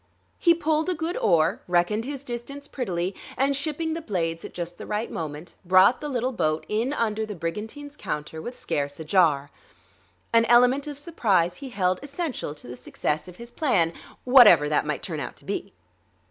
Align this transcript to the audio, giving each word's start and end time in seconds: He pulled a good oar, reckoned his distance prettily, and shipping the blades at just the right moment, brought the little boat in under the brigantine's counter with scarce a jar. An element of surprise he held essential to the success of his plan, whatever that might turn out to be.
He 0.39 0.55
pulled 0.55 0.89
a 0.89 0.95
good 0.95 1.15
oar, 1.17 1.61
reckoned 1.67 2.05
his 2.05 2.23
distance 2.23 2.67
prettily, 2.67 3.13
and 3.37 3.55
shipping 3.55 3.93
the 3.93 4.01
blades 4.01 4.43
at 4.43 4.51
just 4.51 4.79
the 4.79 4.87
right 4.87 5.11
moment, 5.11 5.53
brought 5.63 6.01
the 6.01 6.09
little 6.09 6.31
boat 6.31 6.65
in 6.67 6.91
under 6.91 7.23
the 7.23 7.35
brigantine's 7.35 7.95
counter 7.95 8.41
with 8.41 8.57
scarce 8.57 8.99
a 8.99 9.03
jar. 9.05 9.51
An 10.33 10.45
element 10.45 10.87
of 10.87 10.97
surprise 10.97 11.57
he 11.57 11.69
held 11.69 11.99
essential 12.01 12.55
to 12.55 12.67
the 12.67 12.75
success 12.75 13.27
of 13.27 13.35
his 13.35 13.51
plan, 13.51 13.93
whatever 14.23 14.67
that 14.67 14.87
might 14.87 15.03
turn 15.03 15.19
out 15.19 15.35
to 15.35 15.45
be. 15.45 15.71